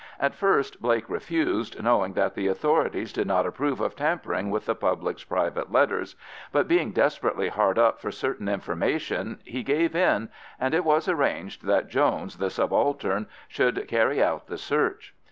[0.19, 4.73] At first Blake refused, knowing that the authorities did not approve of tampering with the
[4.73, 6.15] public's private letters;
[6.51, 10.29] but being desperately hard up for certain information he gave in,
[10.59, 15.13] and it was arranged that Jones, the subaltern, should carry out the search.